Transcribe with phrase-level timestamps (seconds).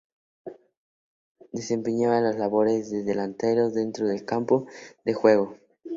[1.53, 4.65] Desempeñaba las labores de delantero dentro del campo
[5.05, 5.59] de juego.